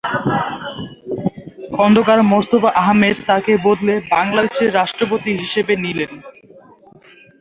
[1.75, 6.11] খোন্দকার মোস্তাক আহমদ তাকে বদলে বাংলাদেশের রাষ্ট্রপতি হিসাবে নিলেন।